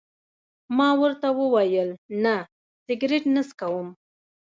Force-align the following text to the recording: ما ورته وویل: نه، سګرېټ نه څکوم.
ما 0.77 0.89
ورته 1.01 1.27
وویل: 1.39 1.89
نه، 2.23 2.35
سګرېټ 2.85 3.23
نه 3.35 3.41
څکوم. 3.49 3.87